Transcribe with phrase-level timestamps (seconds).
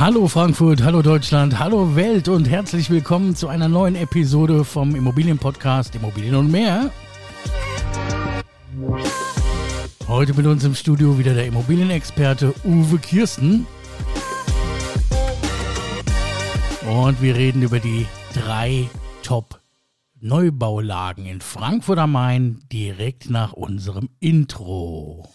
[0.00, 5.94] Hallo Frankfurt, hallo Deutschland, hallo Welt und herzlich willkommen zu einer neuen Episode vom Immobilienpodcast
[5.94, 6.90] Immobilien und mehr.
[10.08, 13.66] Heute mit uns im Studio wieder der Immobilienexperte Uwe Kirsten.
[16.90, 18.88] Und wir reden über die drei
[19.22, 25.28] Top-Neubaulagen in Frankfurt am Main direkt nach unserem Intro.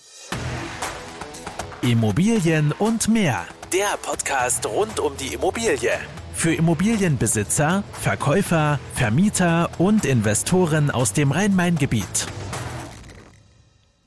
[1.83, 3.45] Immobilien und mehr.
[3.77, 5.91] Der Podcast rund um die Immobilie.
[6.31, 12.27] Für Immobilienbesitzer, Verkäufer, Vermieter und Investoren aus dem Rhein-Main-Gebiet.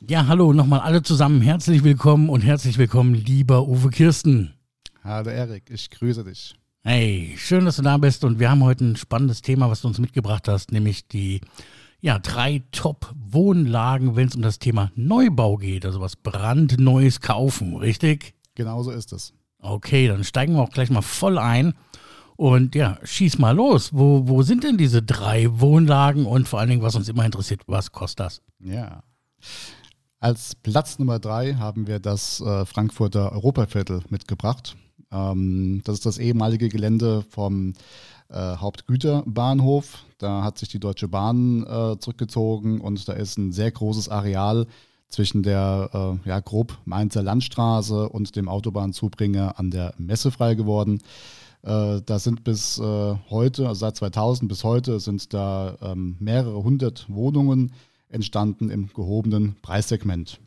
[0.09, 1.43] Ja, hallo nochmal alle zusammen.
[1.43, 4.55] Herzlich willkommen und herzlich willkommen, lieber Uwe Kirsten.
[5.05, 6.55] Hallo Erik, ich grüße dich.
[6.83, 9.89] Hey, schön, dass du da bist und wir haben heute ein spannendes Thema, was du
[9.89, 11.43] uns mitgebracht hast, nämlich die
[12.01, 18.33] ja, drei Top-Wohnlagen, wenn es um das Thema Neubau geht, also was brandneues kaufen, richtig?
[18.55, 19.35] Genau so ist es.
[19.61, 21.75] Okay, dann steigen wir auch gleich mal voll ein.
[22.37, 23.93] Und ja, schieß mal los.
[23.93, 27.63] Wo, wo sind denn diese drei Wohnlagen und vor allen Dingen, was uns immer interessiert,
[27.67, 28.43] was kostet das?
[28.61, 29.03] Ja.
[30.21, 34.77] Als Platz Nummer drei haben wir das äh, Frankfurter Europaviertel mitgebracht.
[35.11, 37.73] Ähm, das ist das ehemalige Gelände vom
[38.29, 40.05] äh, Hauptgüterbahnhof.
[40.19, 44.67] Da hat sich die Deutsche Bahn äh, zurückgezogen und da ist ein sehr großes Areal
[45.09, 51.01] zwischen der äh, ja, grob Mainzer Landstraße und dem Autobahnzubringer an der Messe frei geworden.
[51.63, 56.63] Äh, da sind bis äh, heute, also seit 2000 bis heute, sind da ähm, mehrere
[56.63, 57.73] hundert Wohnungen
[58.09, 60.41] entstanden im gehobenen Preissegment.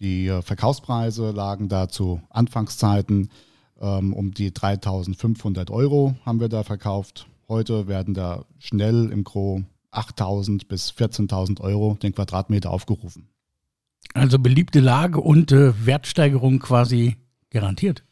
[0.00, 3.30] Die äh, Verkaufspreise lagen da zu Anfangszeiten
[3.80, 7.26] ähm, um die 3500 Euro haben wir da verkauft.
[7.48, 13.28] Heute werden da schnell im Gro 8000 bis 14.000 Euro den Quadratmeter aufgerufen.
[14.14, 17.16] Also beliebte Lage und äh, Wertsteigerung quasi
[17.50, 18.04] garantiert.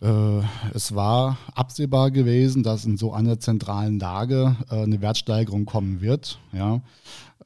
[0.00, 0.40] Äh,
[0.74, 6.38] es war absehbar gewesen, dass in so einer zentralen Lage äh, eine Wertsteigerung kommen wird.
[6.52, 6.80] Ja.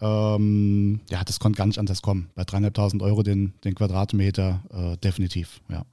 [0.01, 2.31] Ähm, ja, das konnte gar nicht anders kommen.
[2.35, 5.85] Bei 3.500 Euro den, den Quadratmeter äh, definitiv, ja.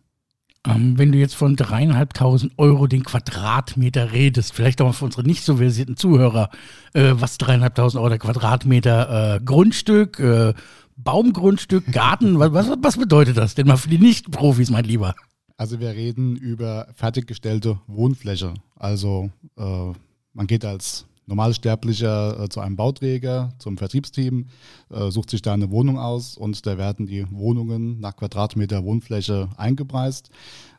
[0.65, 5.43] Ähm, wenn du jetzt von dreieinhalbtausend Euro den Quadratmeter redest, vielleicht auch für unsere nicht
[5.43, 6.49] so versierten Zuhörer,
[6.93, 10.53] äh, was dreieinhalbtausend Euro der Quadratmeter äh, Grundstück, äh,
[10.95, 15.15] Baumgrundstück, Garten, was, was, was bedeutet das denn mal für die Nicht-Profis, mein Lieber?
[15.57, 18.53] Also wir reden über fertiggestellte Wohnfläche.
[18.75, 19.91] Also äh,
[20.33, 24.47] man geht als Normalsterblicher äh, zu einem Bauträger, zum Vertriebsteam,
[24.89, 29.49] äh, sucht sich da eine Wohnung aus und da werden die Wohnungen nach Quadratmeter Wohnfläche
[29.57, 30.29] eingepreist.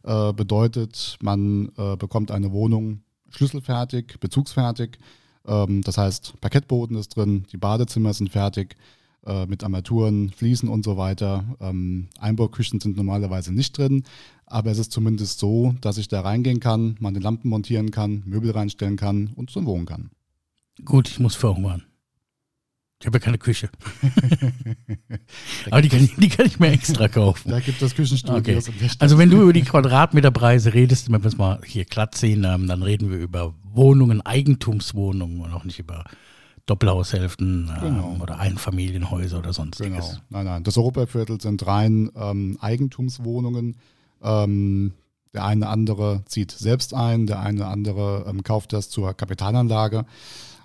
[0.03, 3.01] Äh, bedeutet, man bekommt eine Wohnung
[3.31, 4.99] schlüsselfertig, bezugsfertig.
[5.47, 8.77] Ähm, das heißt, Parkettboden ist drin, die Badezimmer sind fertig
[9.49, 11.57] mit Armaturen, Fliesen und so weiter.
[11.59, 14.05] Ähm, Einbauküchen sind normalerweise nicht drin,
[14.45, 18.51] aber es ist zumindest so, dass ich da reingehen kann, meine Lampen montieren kann, Möbel
[18.51, 20.11] reinstellen kann und so wohnen kann.
[20.83, 21.85] Gut, ich muss verhungern.
[23.01, 23.69] Ich habe ja keine Küche.
[25.71, 27.51] Aber die kann, ich, die kann ich mir extra kaufen.
[27.51, 28.69] Da gibt es Küchenstudios.
[28.69, 28.91] Okay.
[28.99, 32.67] Also wenn du über die Quadratmeterpreise redest, wenn wir es mal hier glatt sehen, ähm,
[32.67, 36.05] dann reden wir über Wohnungen, Eigentumswohnungen und auch nicht über
[36.67, 38.17] Doppelhaushälften ähm, genau.
[38.23, 40.09] oder Einfamilienhäuser oder sonstiges.
[40.09, 40.21] Genau.
[40.31, 40.65] Nein, nein.
[40.65, 43.77] Das Europaviertel sind rein ähm, Eigentumswohnungen.
[44.23, 44.95] Ähm,
[45.35, 50.07] der eine andere zieht selbst ein, der eine andere ähm, kauft das zur Kapitalanlage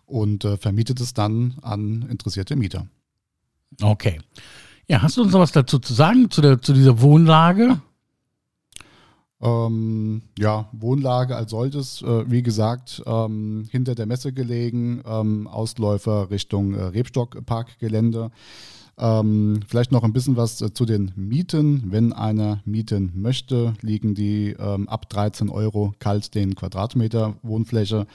[0.09, 2.88] und äh, vermietet es dann an interessierte Mieter.
[3.81, 4.20] Okay.
[4.88, 7.80] Ja, hast du uns noch was dazu zu sagen, zu, der, zu dieser Wohnlage?
[9.42, 16.30] Ähm, ja, Wohnlage als solches, äh, wie gesagt, ähm, hinter der Messe gelegen, ähm, Ausläufer
[16.30, 18.31] Richtung äh, Rebstockparkgelände.
[19.02, 21.90] Ähm, vielleicht noch ein bisschen was äh, zu den Mieten.
[21.90, 28.08] Wenn einer mieten möchte, liegen die ähm, ab 13 Euro kalt den Quadratmeter Wohnfläche,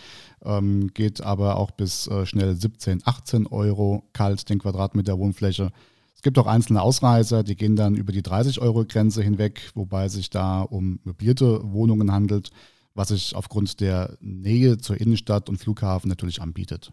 [0.44, 5.70] ähm, geht aber auch bis äh, schnell 17, 18 Euro kalt den Quadratmeter Wohnfläche.
[6.14, 10.08] Es gibt auch einzelne Ausreißer, die gehen dann über die 30 Euro Grenze hinweg, wobei
[10.08, 12.50] sich da um möblierte Wohnungen handelt,
[12.92, 16.92] was sich aufgrund der Nähe zur Innenstadt und Flughafen natürlich anbietet.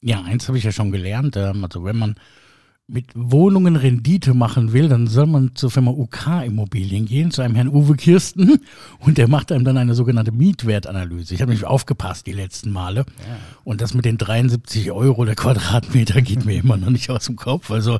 [0.00, 1.36] Ja, eins habe ich ja schon gelernt.
[1.36, 2.14] Ähm, also wenn man
[2.90, 7.54] mit Wohnungen Rendite machen will, dann soll man zur Firma UK Immobilien gehen, zu einem
[7.54, 8.60] Herrn Uwe Kirsten
[9.00, 11.34] und der macht einem dann eine sogenannte Mietwertanalyse.
[11.34, 13.36] Ich habe nämlich aufgepasst die letzten Male ja.
[13.62, 17.36] und das mit den 73 Euro der Quadratmeter geht mir immer noch nicht aus dem
[17.36, 17.70] Kopf.
[17.70, 17.98] Also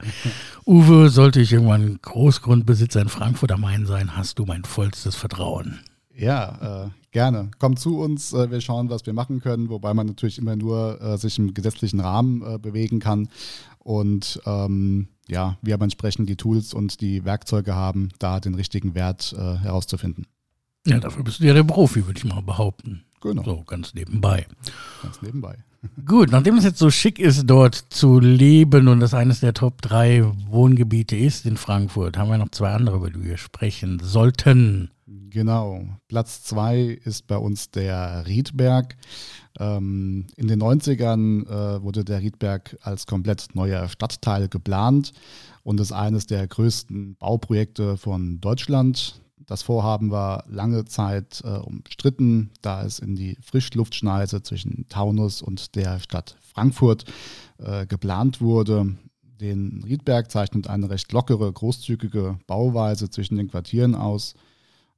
[0.64, 5.80] Uwe, sollte ich irgendwann Großgrundbesitzer in Frankfurt am Main sein, hast du mein vollstes Vertrauen.
[6.18, 7.50] Ja, äh, gerne.
[7.58, 11.00] Kommt zu uns, äh, wir schauen, was wir machen können, wobei man natürlich immer nur
[11.00, 13.28] äh, sich im gesetzlichen Rahmen äh, bewegen kann.
[13.88, 18.94] Und ähm, ja, wir aber entsprechend die Tools und die Werkzeuge haben, da den richtigen
[18.94, 20.26] Wert äh, herauszufinden.
[20.86, 23.04] Ja, dafür bist du ja der Profi, würde ich mal behaupten.
[23.22, 23.42] Genau.
[23.44, 24.46] So, ganz nebenbei.
[25.02, 25.56] Ganz nebenbei.
[26.04, 29.80] Gut, nachdem es jetzt so schick ist, dort zu leben und das eines der Top
[29.80, 34.90] 3 Wohngebiete ist in Frankfurt, haben wir noch zwei andere, über die wir sprechen sollten.
[35.30, 35.84] Genau.
[36.08, 38.96] Platz 2 ist bei uns der Riedberg.
[39.58, 45.12] Ähm, in den 90ern äh, wurde der Riedberg als komplett neuer Stadtteil geplant
[45.62, 49.22] und ist eines der größten Bauprojekte von Deutschland.
[49.46, 55.74] Das Vorhaben war lange Zeit äh, umstritten, da es in die Frischluftschneise zwischen Taunus und
[55.74, 57.06] der Stadt Frankfurt
[57.56, 58.94] äh, geplant wurde.
[59.40, 64.34] Den Riedberg zeichnet eine recht lockere, großzügige Bauweise zwischen den Quartieren aus.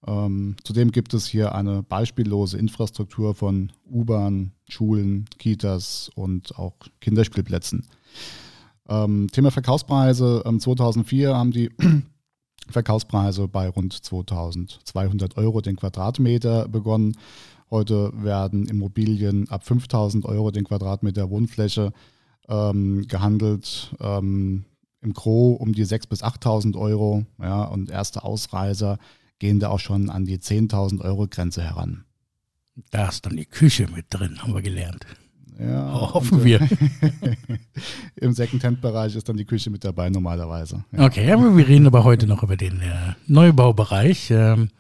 [0.07, 7.87] Ähm, zudem gibt es hier eine beispiellose Infrastruktur von U-Bahn, Schulen, Kitas und auch Kinderspielplätzen.
[8.89, 10.43] Ähm, Thema Verkaufspreise.
[10.47, 11.71] Ähm, 2004 haben die
[12.69, 17.17] Verkaufspreise bei rund 2200 Euro den Quadratmeter begonnen.
[17.71, 21.93] Heute werden Immobilien ab 5000 Euro den Quadratmeter Wohnfläche
[22.49, 23.95] ähm, gehandelt.
[24.01, 24.65] Ähm,
[25.03, 27.25] Im Gro um die 6.000 bis 8.000 Euro.
[27.39, 28.99] Ja, und erste Ausreiser
[29.41, 32.05] gehen da auch schon an die 10.000 Euro Grenze heran.
[32.91, 35.05] Da ist dann die Küche mit drin, haben wir gelernt.
[35.59, 36.61] Ja, Hoffen und, wir.
[38.17, 40.85] Im Second-Hand-Bereich ist dann die Küche mit dabei normalerweise.
[40.93, 41.05] Ja.
[41.05, 44.31] Okay, aber wir reden aber heute noch über den äh, Neubaubereich.
[44.31, 44.71] Ähm,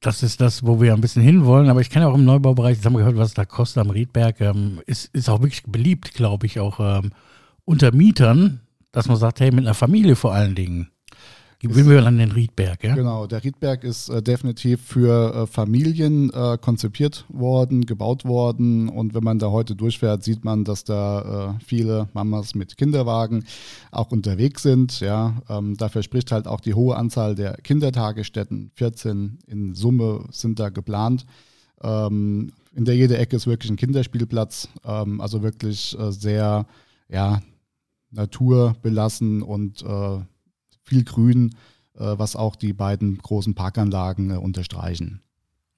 [0.00, 1.70] das ist das, wo wir ein bisschen hinwollen.
[1.70, 3.82] Aber ich kann ja auch im Neubaubereich, jetzt haben wir gehört, was es da kostet
[3.82, 7.12] am Riedberg, ähm, ist, ist auch wirklich beliebt, glaube ich, auch ähm,
[7.64, 8.60] unter Mietern,
[8.92, 10.90] dass man sagt, hey, mit einer Familie vor allen Dingen.
[11.62, 12.94] Will wir an den Riedberg, ja?
[12.94, 18.88] Genau, der Riedberg ist äh, definitiv für äh, Familien äh, konzipiert worden, gebaut worden.
[18.88, 23.44] Und wenn man da heute durchfährt, sieht man, dass da äh, viele Mamas mit Kinderwagen
[23.90, 25.00] auch unterwegs sind.
[25.00, 28.70] Ja, ähm, dafür spricht halt auch die hohe Anzahl der Kindertagesstätten.
[28.74, 31.26] 14 in Summe sind da geplant.
[31.82, 34.70] Ähm, in der jede Ecke ist wirklich ein Kinderspielplatz.
[34.82, 36.64] Ähm, also wirklich äh, sehr,
[37.10, 37.42] ja,
[38.12, 40.20] naturbelassen und äh,
[40.90, 41.54] viel Grün,
[41.94, 45.22] äh, was auch die beiden großen Parkanlagen äh, unterstreichen.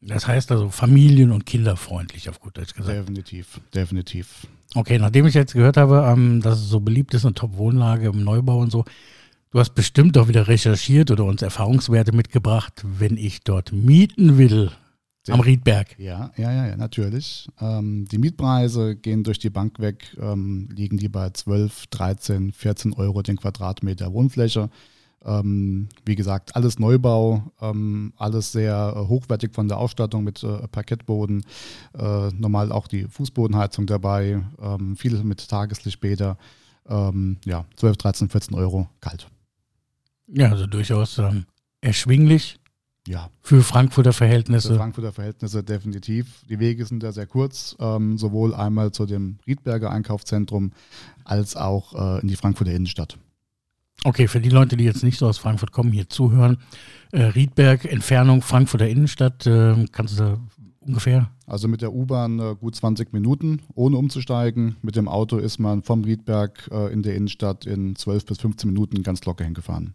[0.01, 2.99] Das heißt also familien- und kinderfreundlich, auf gut Deutsch gesagt.
[2.99, 4.49] Definitiv, definitiv.
[4.75, 8.25] Okay, nachdem ich jetzt gehört habe, ähm, dass es so beliebt ist, eine Top-Wohnlage im
[8.25, 8.85] Neubau und so,
[9.51, 14.73] du hast bestimmt auch wieder recherchiert oder uns Erfahrungswerte mitgebracht, wenn ich dort mieten will
[15.29, 15.97] am Riedberg.
[15.99, 17.49] Ja, ja, ja, ja natürlich.
[17.61, 22.93] Ähm, die Mietpreise gehen durch die Bank weg, ähm, liegen die bei 12, 13, 14
[22.95, 24.69] Euro den Quadratmeter Wohnfläche.
[25.25, 30.67] Ähm, wie gesagt, alles Neubau, ähm, alles sehr äh, hochwertig von der Ausstattung mit äh,
[30.69, 31.45] Parkettboden,
[31.97, 36.37] äh, normal auch die Fußbodenheizung dabei, ähm, viel mit Tageslichtbäder.
[36.89, 39.29] Ähm, ja, 12, 13, 14 Euro kalt.
[40.27, 41.47] Ja, also durchaus ähm,
[41.81, 42.59] erschwinglich.
[43.07, 43.31] Ja.
[43.43, 44.69] Für Frankfurter Verhältnisse.
[44.69, 46.45] Für Frankfurter Verhältnisse definitiv.
[46.49, 50.73] Die Wege sind da sehr kurz, ähm, sowohl einmal zu dem Riedberger Einkaufszentrum
[51.25, 53.19] als auch äh, in die Frankfurter Innenstadt.
[54.05, 56.59] Okay, für die Leute, die jetzt nicht so aus Frankfurt kommen, hier zuhören.
[57.13, 60.39] Äh, Riedberg, Entfernung Frankfurter Innenstadt, äh, kannst du da
[60.81, 61.31] ungefähr?
[61.47, 64.77] Also mit der U-Bahn äh, gut 20 Minuten, ohne umzusteigen.
[64.83, 68.69] Mit dem Auto ist man vom Riedberg äh, in der Innenstadt in 12 bis 15
[68.71, 69.95] Minuten ganz locker hingefahren.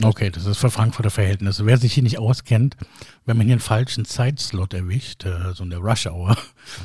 [0.00, 1.66] Okay, das ist für Frankfurter Verhältnisse.
[1.66, 2.76] Wer sich hier nicht auskennt,
[3.26, 6.36] wenn man hier einen falschen Zeitslot erwischt, äh, so in der Rush Hour,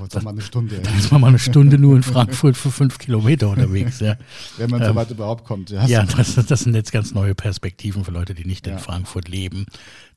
[0.09, 2.97] dann, mal eine Stunde, dann ist man mal eine Stunde nur in Frankfurt für fünf
[2.97, 3.99] Kilometer unterwegs.
[3.99, 4.15] Ja.
[4.57, 5.69] Wenn man ähm, so weit überhaupt kommt.
[5.69, 8.73] Ja, ja das, das, sind jetzt ganz neue Perspektiven für Leute, die nicht ja.
[8.73, 9.67] in Frankfurt leben.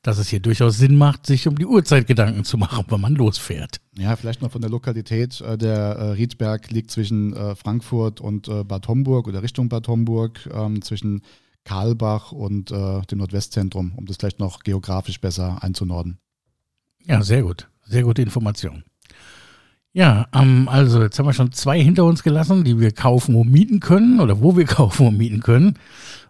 [0.01, 3.15] Dass es hier durchaus Sinn macht, sich um die Uhrzeit Gedanken zu machen, wenn man
[3.15, 3.81] losfährt.
[3.97, 5.41] Ja, vielleicht noch von der Lokalität.
[5.41, 10.49] Äh, der äh, Riedberg liegt zwischen äh, Frankfurt und Bad Homburg oder Richtung Bad Homburg,
[10.51, 11.21] ähm, zwischen
[11.69, 16.17] Karlbach und äh, dem Nordwestzentrum, um das vielleicht noch geografisch besser einzunorden.
[17.05, 17.69] Ja, sehr gut.
[17.85, 18.83] Sehr gute Information.
[19.93, 23.51] Ja, ähm, also jetzt haben wir schon zwei hinter uns gelassen, die wir kaufen und
[23.51, 25.77] mieten können oder wo wir kaufen und mieten können.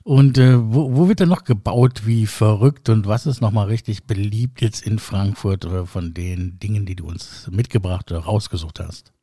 [0.04, 4.08] Und äh, wo, wo wird denn noch gebaut wie verrückt und was ist nochmal richtig
[4.08, 9.14] beliebt jetzt in Frankfurt oder von den Dingen, die du uns mitgebracht oder rausgesucht hast?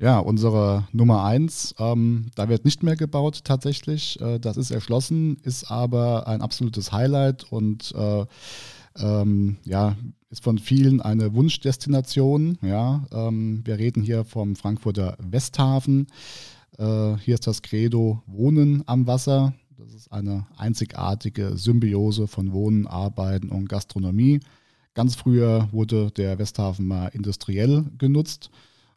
[0.00, 4.20] Ja, unsere Nummer eins, ähm, da wird nicht mehr gebaut tatsächlich.
[4.20, 8.24] Äh, das ist erschlossen, ist aber ein absolutes Highlight und äh,
[8.96, 9.96] ähm, ja,
[10.30, 12.58] ist von vielen eine Wunschdestination.
[12.62, 16.06] Ja, ähm, wir reden hier vom Frankfurter Westhafen.
[16.78, 19.52] Äh, hier ist das Credo Wohnen am Wasser.
[19.76, 24.38] Das ist eine einzigartige Symbiose von Wohnen, Arbeiten und Gastronomie.
[24.94, 28.50] Ganz früher wurde der Westhafen mal industriell genutzt.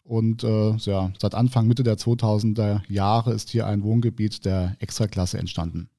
[0.03, 5.37] Und äh, ja, seit Anfang, Mitte der 2000er Jahre ist hier ein Wohngebiet der Extraklasse
[5.37, 5.89] entstanden.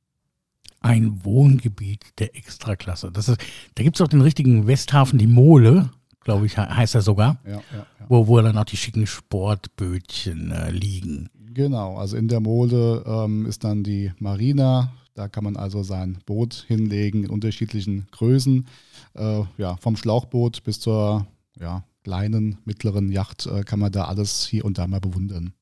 [0.80, 3.12] Ein Wohngebiet der Extraklasse.
[3.12, 3.40] Das ist,
[3.76, 5.90] da gibt es auch den richtigen Westhafen, die Mole,
[6.20, 7.86] glaube ich, heißt er sogar, Ja, ja, ja.
[8.08, 11.30] wo, wo dann auch die schicken Sportbötchen äh, liegen.
[11.54, 14.92] Genau, also in der Mole ähm, ist dann die Marina.
[15.14, 18.66] Da kann man also sein Boot hinlegen in unterschiedlichen Größen.
[19.14, 21.26] Äh, ja, vom Schlauchboot bis zur
[21.60, 25.54] ja, kleinen, mittleren Yacht äh, kann man da alles hier und da mal bewundern.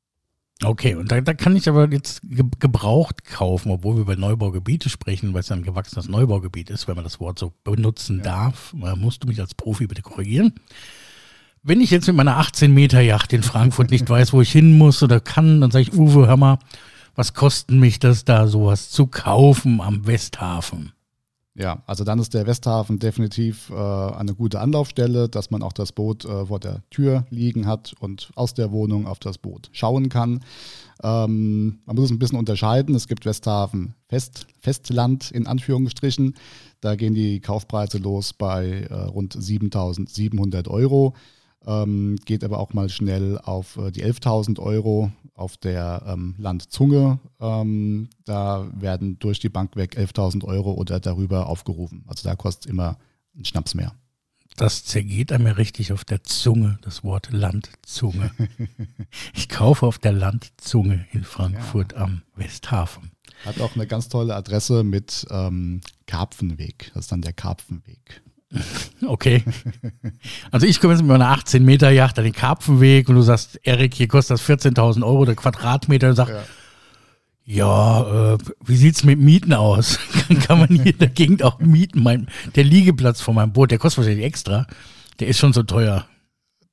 [0.63, 4.91] Okay, und da, da kann ich aber jetzt ge gebraucht kaufen, obwohl wir über Neubaugebiete
[4.91, 8.75] sprechen, weil es ja ein gewachsenes Neubaugebiet ist, wenn man das Wort so benutzen darf.
[8.83, 10.55] Äh, musst du mich als Profi bitte korrigieren.
[11.63, 14.77] Wenn ich jetzt mit meiner 18 Meter Yacht in Frankfurt nicht weiß, wo ich hin
[14.77, 16.59] muss oder kann, dann sage ich, Uwe, hör mal,
[17.15, 20.93] was kostet mich das da, sowas zu kaufen am Westhafen?
[21.55, 25.91] Ja, also dann ist der Westhafen definitiv äh, eine gute Anlaufstelle, dass man auch das
[25.91, 30.09] Boot äh, vor der Tür liegen hat und aus der Wohnung auf das Boot schauen
[30.09, 30.45] kann.
[31.03, 32.95] Ähm, man muss es ein bisschen unterscheiden.
[32.95, 36.35] Es gibt Westhafen Fest, Festland in Anführungsstrichen.
[36.81, 41.15] Da gehen die Kaufpreise los bei äh, rund 7.700 Euro.
[41.67, 47.19] Ähm, geht aber auch mal schnell auf äh, die 11.000 Euro auf der ähm, Landzunge.
[47.41, 52.05] Ähm, da werden durch die Bank weg 11.000 Euro oder darüber aufgerufen.
[52.07, 52.99] Also da kostet immer
[53.37, 53.95] ein Schnaps mehr.
[54.57, 58.31] Das zergeht einem ja richtig auf der Zunge, das Wort Landzunge.
[59.35, 63.13] ich kaufe auf der Landzunge in Frankfurt am Westhafen.
[63.47, 66.91] Hat auch eine ganz tolle Adresse mit ähm, Karpfenweg.
[66.93, 68.23] Das ist dann der Karpfenweg.
[69.07, 69.43] Okay.
[70.51, 73.59] Also ich komme jetzt mit meiner 18 Meter Yacht an den Karpfenweg und du sagst,
[73.63, 76.43] Erik, hier kostet das 14.000 Euro der Quadratmeter und sag, Ja.
[77.45, 79.99] ja, äh, wie sieht's mit Mieten aus?
[80.47, 82.03] Kann man hier in der Gegend auch mieten?
[82.03, 84.67] Mein, der Liegeplatz von meinem Boot, der kostet wahrscheinlich extra.
[85.21, 86.07] Der ist schon so teuer.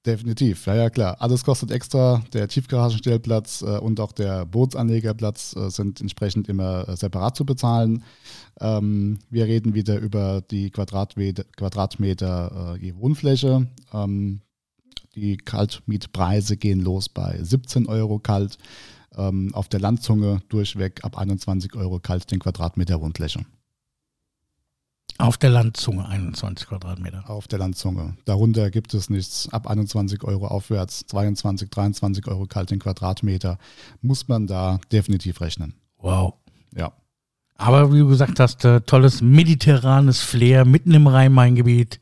[0.07, 1.17] Definitiv, ja, ja klar.
[1.19, 2.23] Alles kostet extra.
[2.31, 8.05] Der Tiefgaragenstellplatz äh, und auch der Bootsanlegerplatz äh, sind entsprechend immer äh, separat zu bezahlen.
[8.61, 13.67] Ähm, wir reden wieder über die Quadratmeter, Quadratmeter äh, je Wohnfläche.
[13.93, 14.39] Ähm,
[15.13, 18.57] die Kaltmietpreise gehen los bei 17 Euro kalt.
[19.13, 23.41] Ähm, auf der Landzunge durchweg ab 21 Euro kalt den Quadratmeter Wohnfläche.
[25.19, 27.29] Auf der Landzunge 21 Quadratmeter.
[27.29, 28.15] Auf der Landzunge.
[28.25, 29.49] Darunter gibt es nichts.
[29.51, 33.57] Ab 21 Euro aufwärts, 22, 23 Euro kalt den Quadratmeter,
[34.01, 35.73] muss man da definitiv rechnen.
[35.97, 36.35] Wow.
[36.75, 36.93] Ja.
[37.55, 41.99] Aber wie du gesagt hast, äh, tolles mediterranes Flair mitten im Rhein-Main-Gebiet.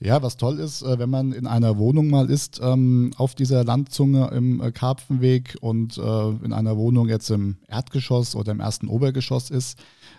[0.00, 3.64] Ja, was toll ist, äh, wenn man in einer Wohnung mal ist, ähm, auf dieser
[3.64, 8.88] Landzunge im äh, Karpfenweg und äh, in einer Wohnung jetzt im Erdgeschoss oder im ersten
[8.88, 9.78] Obergeschoss ist,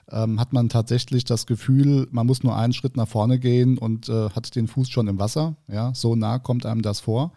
[0.10, 4.08] ähm, hat man tatsächlich das Gefühl, man muss nur einen Schritt nach vorne gehen und
[4.08, 5.56] hat den Fuß schon im Wasser.
[5.68, 7.32] Ja, so nah kommt einem das vor.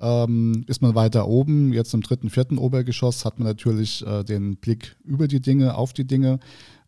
[0.00, 4.56] Ähm, ist man weiter oben, jetzt im dritten, vierten Obergeschoss, hat man natürlich äh, den
[4.56, 6.40] Blick über die Dinge, auf die Dinge,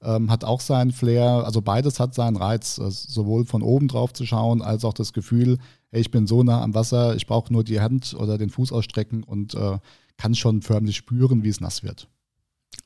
[0.06, 1.42] ähm, hat auch seinen Flair.
[1.44, 5.12] Also beides hat seinen Reiz, äh, sowohl von oben drauf zu schauen, als auch das
[5.12, 5.58] Gefühl,
[5.90, 8.72] hey, ich bin so nah am Wasser, ich brauche nur die Hand oder den Fuß
[8.72, 9.78] ausstrecken und äh,
[10.16, 12.08] kann schon förmlich spüren, wie es nass wird.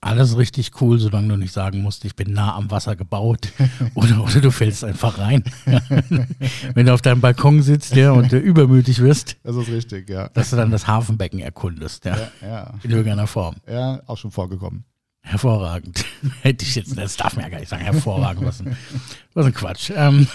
[0.03, 3.53] Alles richtig cool, solange du nicht sagen musst, ich bin nah am Wasser gebaut
[3.95, 5.45] oder, oder du fällst einfach rein.
[6.75, 10.29] Wenn du auf deinem Balkon sitzt ja, und übermütig wirst, Das ist richtig, ja.
[10.29, 12.75] dass du dann das Hafenbecken erkundest, ja, Ja, ja.
[12.83, 13.57] in irgendeiner Form.
[13.69, 14.85] ja auch schon vorgekommen.
[15.23, 16.05] Hervorragend.
[16.43, 18.77] Hätte ich jetzt, das darf man ja gar nicht sagen, hervorragend, was ein,
[19.35, 19.91] was ein Quatsch.
[19.95, 20.27] Ähm,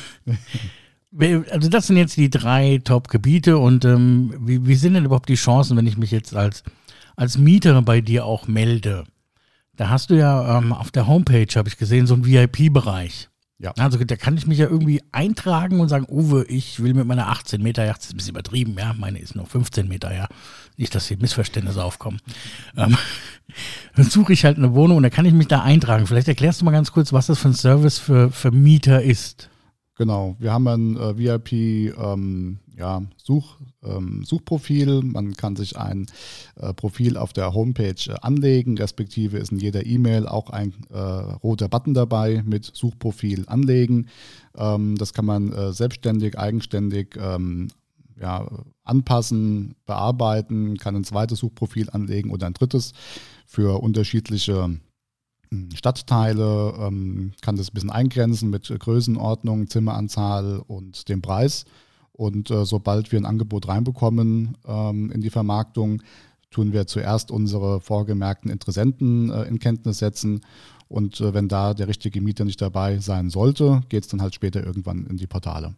[1.51, 5.35] also das sind jetzt die drei Top-Gebiete und ähm, wie, wie sind denn überhaupt die
[5.35, 6.63] Chancen, wenn ich mich jetzt als,
[7.15, 9.05] als Mieter bei dir auch melde?
[9.75, 13.29] Da hast du ja ähm, auf der Homepage, habe ich gesehen, so einen VIP-Bereich.
[13.57, 13.71] Ja.
[13.77, 17.27] Also da kann ich mich ja irgendwie eintragen und sagen, Uwe, ich will mit meiner
[17.27, 20.27] 18 Meter Yacht, das ist ein bisschen übertrieben, ja, meine ist nur 15 Meter, ja.
[20.75, 22.19] Nicht, dass hier Missverständnisse aufkommen.
[22.75, 22.97] Ähm,
[23.95, 26.05] dann suche ich halt eine Wohnung und dann kann ich mich da eintragen.
[26.05, 29.49] Vielleicht erklärst du mal ganz kurz, was das für ein Service für, für Mieter ist.
[29.97, 31.53] Genau, wir haben ein äh, VIP
[31.97, 35.01] ähm, ja, Such, ähm, Suchprofil.
[35.03, 36.07] Man kann sich ein
[36.57, 40.97] äh, Profil auf der Homepage äh, anlegen, respektive ist in jeder E-Mail auch ein äh,
[40.97, 44.07] roter Button dabei mit Suchprofil anlegen.
[44.57, 47.69] Ähm, das kann man äh, selbstständig, eigenständig ähm,
[48.19, 48.49] ja,
[48.83, 52.91] anpassen, bearbeiten, kann ein zweites Suchprofil anlegen oder ein drittes
[53.45, 54.77] für unterschiedliche
[55.73, 61.65] Stadtteile, ähm, kann das ein bisschen eingrenzen mit Größenordnung, Zimmeranzahl und dem Preis.
[62.11, 66.01] Und äh, sobald wir ein Angebot reinbekommen ähm, in die Vermarktung,
[66.49, 70.41] tun wir zuerst unsere vorgemerkten Interessenten äh, in Kenntnis setzen.
[70.87, 74.35] Und äh, wenn da der richtige Mieter nicht dabei sein sollte, geht es dann halt
[74.35, 75.75] später irgendwann in die Portale.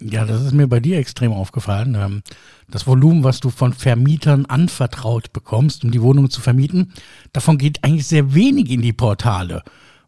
[0.00, 1.96] Ja, das ist mir bei dir extrem aufgefallen.
[1.98, 2.22] Ähm,
[2.70, 6.92] Das Volumen, was du von Vermietern anvertraut bekommst, um die Wohnung zu vermieten,
[7.32, 9.62] davon geht eigentlich sehr wenig in die Portale.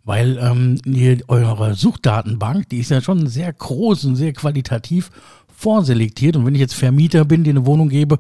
[0.05, 0.81] Weil ähm,
[1.29, 5.11] eure Suchdatenbank, die ist ja schon sehr groß und sehr qualitativ
[5.49, 6.37] vorselektiert.
[6.37, 8.19] Und wenn ich jetzt Vermieter bin, dir eine Wohnung gebe,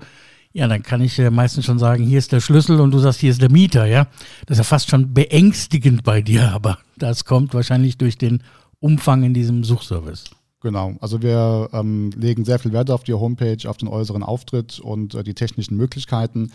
[0.52, 3.20] ja, dann kann ich äh, meistens schon sagen, hier ist der Schlüssel und du sagst,
[3.20, 4.08] hier ist der Mieter, ja.
[4.46, 8.42] Das ist ja fast schon beängstigend bei dir, aber das kommt wahrscheinlich durch den
[8.80, 10.24] Umfang in diesem Suchservice.
[10.62, 14.78] Genau, also wir ähm, legen sehr viel Wert auf die Homepage, auf den äußeren Auftritt
[14.78, 16.52] und äh, die technischen Möglichkeiten.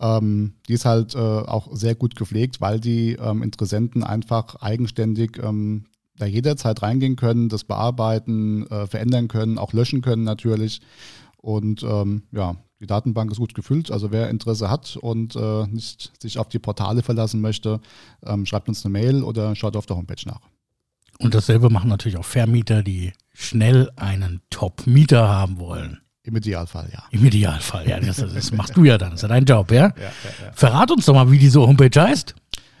[0.00, 5.40] Ähm, die ist halt äh, auch sehr gut gepflegt, weil die ähm, Interessenten einfach eigenständig
[5.42, 5.86] ähm,
[6.16, 10.80] da jederzeit reingehen können, das bearbeiten, äh, verändern können, auch löschen können natürlich.
[11.38, 13.90] Und ähm, ja, die Datenbank ist gut gefüllt.
[13.90, 17.80] Also wer Interesse hat und äh, nicht sich auf die Portale verlassen möchte,
[18.24, 20.42] ähm, schreibt uns eine Mail oder schaut auf der Homepage nach.
[21.18, 26.00] Und dasselbe machen natürlich auch Vermieter, die schnell einen Top-Mieter haben wollen.
[26.24, 27.04] Im Idealfall, ja.
[27.10, 27.98] Im Idealfall, ja.
[28.00, 29.12] Das, das machst du ja dann.
[29.12, 29.76] Das ist ja dein Job, ja?
[29.76, 30.10] Ja, ja,
[30.44, 30.52] ja?
[30.52, 32.34] Verrat uns doch mal, wie diese Homepage heißt.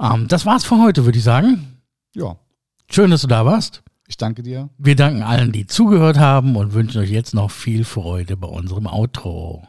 [0.00, 1.82] Ähm, das war's für heute, würde ich sagen.
[2.14, 2.36] Ja.
[2.90, 3.82] Schön, dass du da warst.
[4.06, 4.70] Ich danke dir.
[4.78, 8.86] Wir danken allen, die zugehört haben und wünschen euch jetzt noch viel Freude bei unserem
[8.86, 9.68] Outro.